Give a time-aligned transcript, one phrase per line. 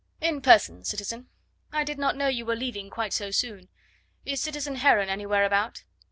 [0.19, 1.29] "In person, citizen.
[1.71, 3.69] I did not know you were leaving quite so soon.
[4.25, 5.83] Is citizen Heron anywhere about?"